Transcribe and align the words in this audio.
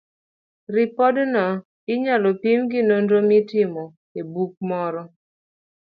Ripodno 0.75 1.45
inyalo 1.93 2.29
pim 2.41 2.59
gi 2.71 2.81
nonro 2.89 3.17
mitimo 3.29 3.83
e 4.19 4.21
buk 4.31 4.53
moro 4.69 5.03